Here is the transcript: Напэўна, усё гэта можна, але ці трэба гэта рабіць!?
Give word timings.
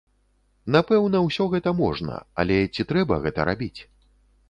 Напэўна, 0.75 1.21
усё 1.27 1.47
гэта 1.53 1.75
можна, 1.83 2.19
але 2.43 2.61
ці 2.73 2.89
трэба 2.93 3.23
гэта 3.27 3.39
рабіць!? 3.55 3.77